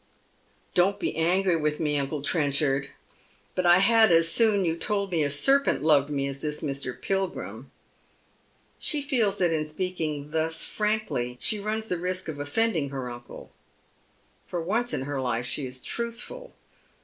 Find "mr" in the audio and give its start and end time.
6.61-6.99